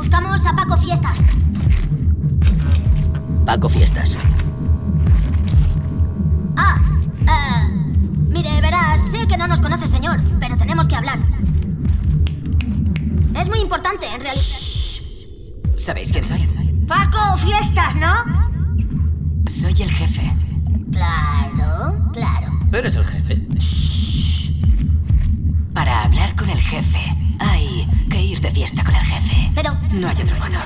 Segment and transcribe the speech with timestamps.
[0.00, 1.18] Buscamos a Paco Fiestas.
[3.44, 4.16] Paco Fiestas.
[6.56, 6.80] Ah,
[7.28, 7.68] eh,
[8.30, 11.18] mire, verás, sé que no nos conoce, señor, pero tenemos que hablar.
[13.38, 14.46] Es muy importante, en realidad.
[15.76, 16.48] ¿Sabéis quién soy?
[16.88, 18.24] Paco Fiestas, ¿no?
[19.50, 20.32] Soy el jefe.
[20.92, 22.48] Claro, claro.
[22.72, 23.46] ¿Eres el jefe?
[25.74, 29.50] Para hablar con el jefe, hay que ir de fiesta con el jefe.
[29.54, 30.58] Pero, No hay otro modo.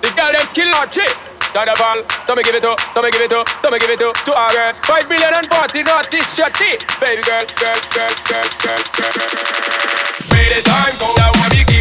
[0.00, 1.10] The girl them skill not cheap.
[1.52, 3.78] Got a ball, don't me give it up, don't me give it up, don't me
[3.80, 4.78] give it up to our girls.
[4.86, 6.78] Five billion and forty, not this shitty.
[7.02, 9.60] Baby girl, girl, girl, girl, girl, girl, girl.
[10.30, 11.79] Wait the time, go I wanna be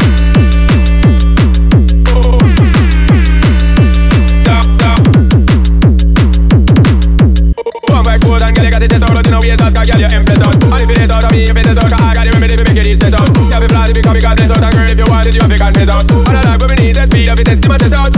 [15.57, 16.71] vegan head out All alive life.
[16.71, 18.16] we need that speed up, we testing my chest out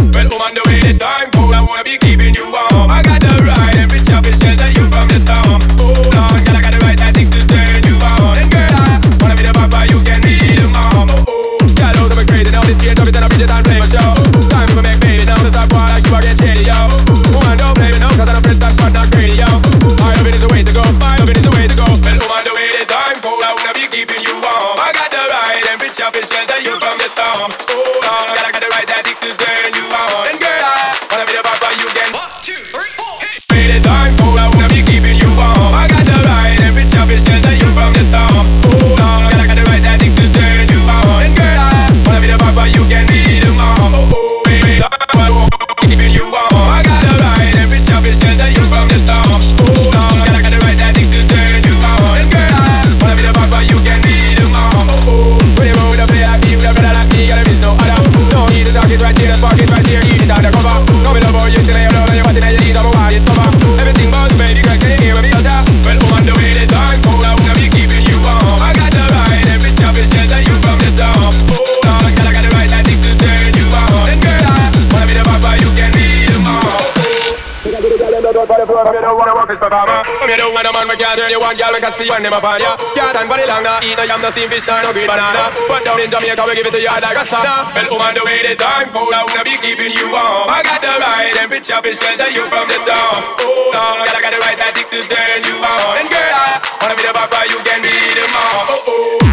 [80.69, 82.77] One man, we can't turn you on, girl, we can see when them upon ya.
[82.93, 83.81] Can't stand for the long, nah.
[83.81, 85.49] Eat no yam, no steam fish, nah, no green banana.
[85.65, 87.73] But down in Jamaica, we give it to you like a sauna.
[87.73, 90.45] Well, woman, the way the time cold, I wanna be keeping you warm.
[90.45, 93.25] I got the right temperature, fish shelter you from the storm.
[93.41, 96.05] Oh, no, I got the right tactics to turn you on.
[96.05, 98.69] And girl, I wanna be the papa, you can be the mom.
[98.69, 99.28] Oh, oh.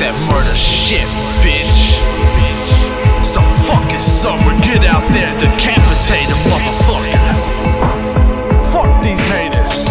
[0.00, 1.06] That murder shit,
[1.46, 1.94] bitch.
[3.20, 4.50] It's the fucking summer.
[4.64, 7.14] Get out there, decapitate a motherfucker.
[8.74, 9.86] Fuck these haters.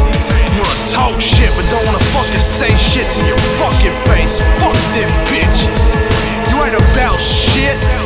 [0.58, 4.43] Wanna talk shit, but don't wanna fucking say shit to your fucking face.
[4.60, 5.96] Fuck them bitches.
[6.51, 8.00] You ain't about shit.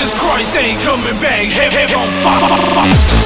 [0.00, 1.44] Jesus Christ ain't coming back.
[1.48, 3.19] Head on fire.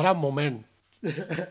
[0.00, 0.64] era um momento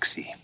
[0.00, 0.34] taxi.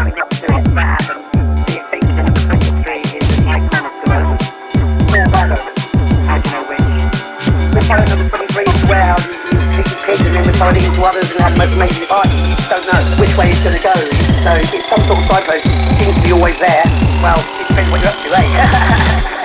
[14.40, 15.28] So it's some sort of
[16.32, 16.82] always there.
[17.22, 19.36] Well, it depends what you're up to, eh?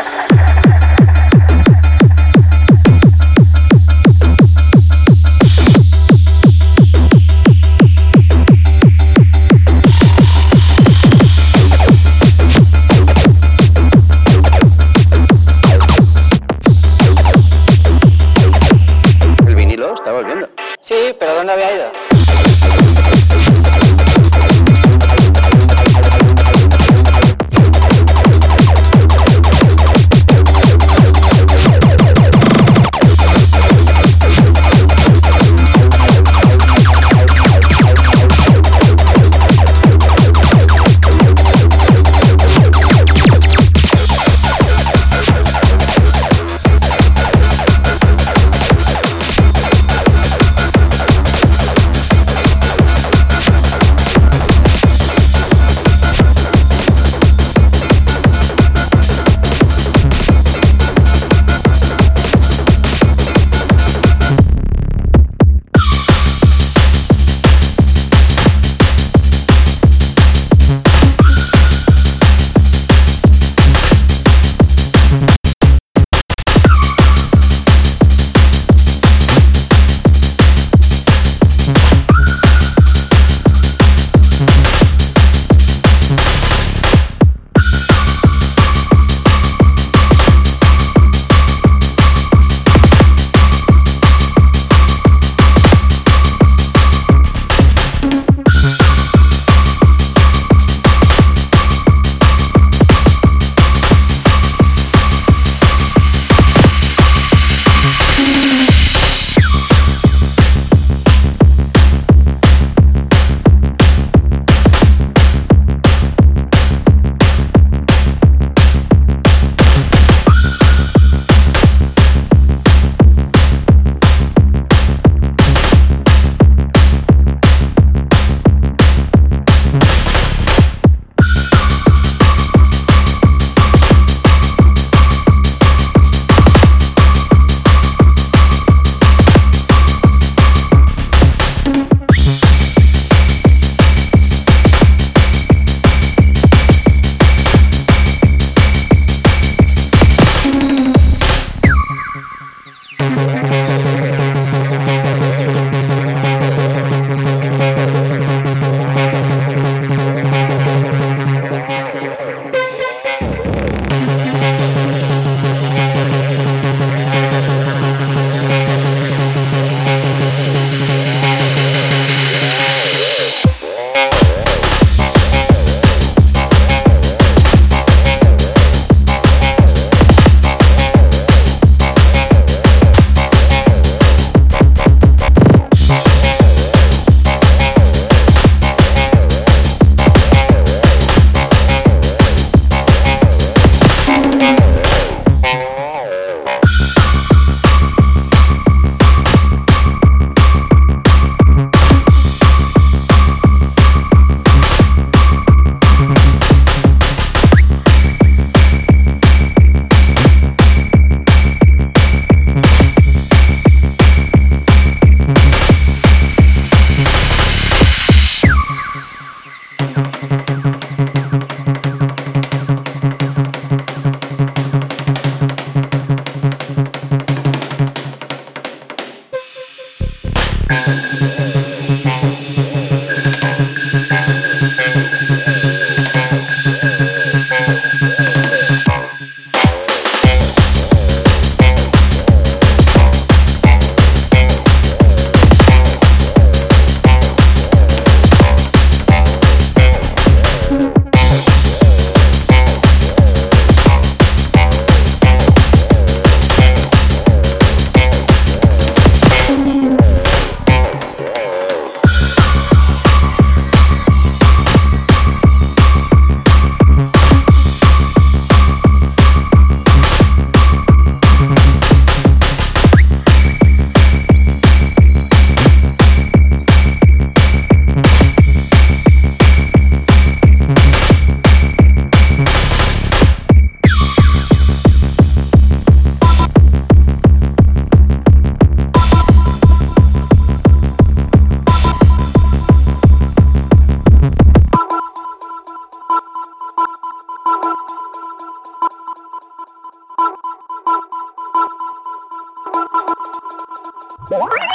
[304.38, 304.74] What?